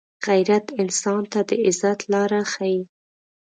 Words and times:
غیرت 0.27 0.65
انسان 0.81 1.21
ته 1.31 1.39
د 1.49 1.51
عزت 1.65 1.99
لاره 2.13 2.41
ښيي 2.51 2.79